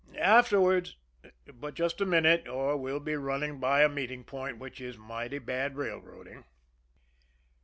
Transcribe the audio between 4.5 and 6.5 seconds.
which is mighty bad railroading.